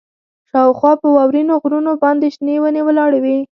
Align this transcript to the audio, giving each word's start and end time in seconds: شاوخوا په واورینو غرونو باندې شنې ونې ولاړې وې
شاوخوا 0.49 0.91
په 1.01 1.07
واورینو 1.15 1.53
غرونو 1.63 1.91
باندې 2.03 2.27
شنې 2.35 2.55
ونې 2.61 2.81
ولاړې 2.87 3.19
وې 3.23 3.37